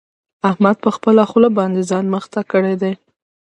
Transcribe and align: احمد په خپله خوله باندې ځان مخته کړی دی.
احمد 0.49 0.75
په 0.83 0.89
خپله 0.95 1.23
خوله 1.29 1.49
باندې 1.57 1.81
ځان 1.91 2.05
مخته 2.15 2.41
کړی 2.51 2.73
دی. 2.81 2.93